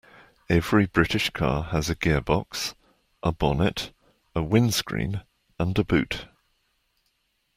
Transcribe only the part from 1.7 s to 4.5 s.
a gearbox, a bonnet, a